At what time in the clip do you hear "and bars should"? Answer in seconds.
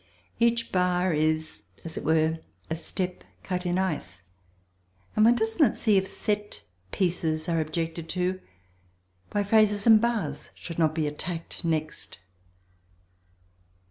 9.85-10.79